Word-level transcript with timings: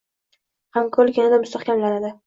Hamkorlik 0.79 1.21
yanada 1.23 1.41
mustahkamlanadi 1.47 2.15